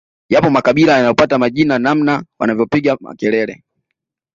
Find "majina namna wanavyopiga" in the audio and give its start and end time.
1.37-2.97